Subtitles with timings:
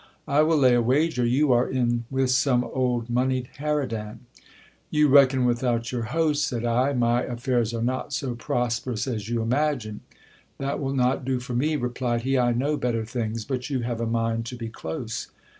[0.27, 4.21] I will lay a wager you are in with some old monied harridan.
[4.89, 9.43] You reckon without your host, said I, my affairs are not so prosperous as you
[9.43, 10.01] imagine.
[10.57, 14.01] That will not do for me, replied he, I know better things; but you have
[14.01, 15.27] a mind to be close.